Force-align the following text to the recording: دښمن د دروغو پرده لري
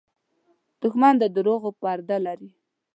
دښمن 0.81 1.13
د 1.21 1.23
دروغو 1.35 1.69
پرده 1.81 2.17
لري 2.25 2.49